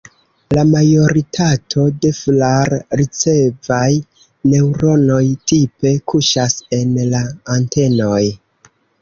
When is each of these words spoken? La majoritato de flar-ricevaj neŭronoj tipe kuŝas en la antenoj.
La 0.57 0.61
majoritato 0.67 1.83
de 2.05 2.09
flar-ricevaj 2.19 3.91
neŭronoj 4.55 5.21
tipe 5.53 5.93
kuŝas 6.15 6.59
en 6.81 6.99
la 7.15 7.23
antenoj. 7.59 8.21